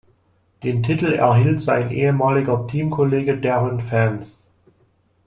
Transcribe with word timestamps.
Den 0.63 0.81
Titel 0.81 1.13
erhielt 1.13 1.61
sein 1.61 1.91
ehemaliger 1.91 2.65
Teamkollege 2.67 3.37
Darren 3.39 3.79
Fenn. 3.79 4.25